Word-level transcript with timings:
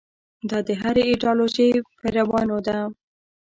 دا 0.49 0.59
د 0.67 0.69
هرې 0.81 1.03
ایدیالوژۍ 1.09 1.69
پیروانو 1.99 2.57
ده. 2.67 2.77